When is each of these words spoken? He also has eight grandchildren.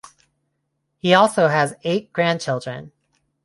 He 0.97 1.13
also 1.13 1.47
has 1.49 1.75
eight 1.83 2.11
grandchildren. 2.11 2.91